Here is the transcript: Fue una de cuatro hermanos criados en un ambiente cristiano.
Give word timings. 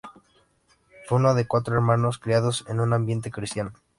Fue 1.05 1.19
una 1.19 1.35
de 1.35 1.45
cuatro 1.45 1.75
hermanos 1.75 2.17
criados 2.17 2.65
en 2.67 2.79
un 2.79 2.91
ambiente 2.93 3.29
cristiano. 3.29 3.71